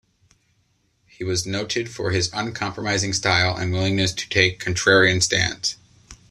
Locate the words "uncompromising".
2.33-3.13